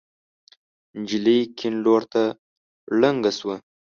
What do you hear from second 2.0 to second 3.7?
ته ړنګه شوه.